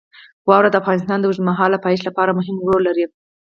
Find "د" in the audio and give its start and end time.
0.71-0.75, 1.19-1.25